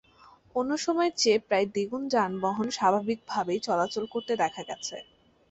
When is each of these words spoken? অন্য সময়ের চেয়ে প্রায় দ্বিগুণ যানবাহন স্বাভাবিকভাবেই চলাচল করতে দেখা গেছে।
অন্য 0.55 0.71
সময়ের 0.85 1.13
চেয়ে 1.17 1.39
প্রায় 1.47 1.67
দ্বিগুণ 1.67 2.03
যানবাহন 2.13 2.67
স্বাভাবিকভাবেই 2.77 3.59
চলাচল 3.67 4.03
করতে 4.13 4.33
দেখা 4.41 4.61
গেছে। 4.69 4.97